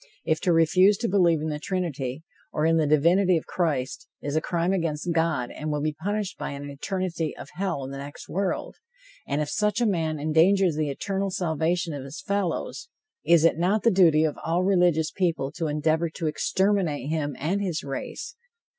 [0.25, 4.35] If to refuse to believe in the Trinity, or in the divinity of Christ, is
[4.35, 7.99] a crime against God and will be punished by an eternity of hell in the
[7.99, 8.77] next world,
[9.27, 12.89] and if such a man endangers the eternal salvation of his fellows,
[13.23, 17.61] is it not the duty of all religious people to endeavor to exterminate him and
[17.61, 18.67] his race, now arid here?